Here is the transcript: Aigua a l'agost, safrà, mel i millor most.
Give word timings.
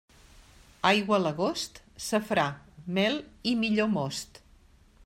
Aigua 0.91 1.17
a 1.17 1.23
l'agost, 1.25 1.77
safrà, 2.07 2.47
mel 2.99 3.21
i 3.53 3.55
millor 3.63 3.95
most. 3.97 4.43